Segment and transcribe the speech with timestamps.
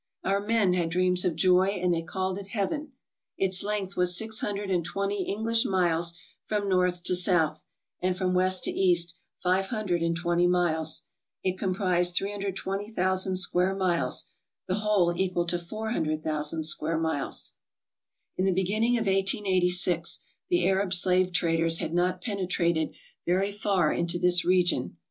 [0.23, 2.93] Our men had dreams of joy and they called it heaven.
[3.37, 7.65] Its length was six hundred and twenty English miles from north to south
[8.01, 11.03] and from west to east five hundred and twenty miles.
[11.43, 14.25] It comprised 320,000 square miles,
[14.67, 17.53] the whole equal to 400,000 square miles.
[18.37, 22.95] In the beginning of 1886 the Arab slave traders had not penetrated
[23.27, 24.97] very far into this region.